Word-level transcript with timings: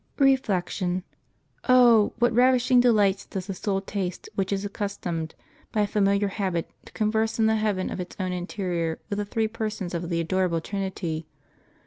Reflection.— 0.17 1.03
Oh! 1.69 2.13
what 2.17 2.33
ravishing 2.33 2.79
delights 2.79 3.27
does 3.27 3.45
the 3.45 3.51
s. 3.53 3.67
ul 3.67 3.81
taste 3.81 4.27
which 4.33 4.51
is 4.51 4.65
accustomed, 4.65 5.35
by 5.71 5.81
a 5.81 5.85
familiar 5.85 6.29
habit, 6.29 6.67
to 6.85 7.03
eon 7.03 7.11
erse 7.13 7.37
in 7.37 7.45
the 7.45 7.57
heaven 7.57 7.91
of 7.91 7.99
its 7.99 8.15
own 8.19 8.31
interior 8.31 8.97
with 9.11 9.19
the 9.19 9.25
Three 9.25 9.47
Persons 9.47 9.93
of 9.93 10.09
the 10.09 10.19
adorable 10.19 10.59
Trinity! 10.59 11.27